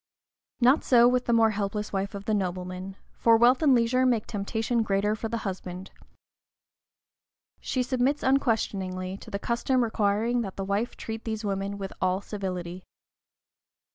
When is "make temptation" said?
4.03-4.81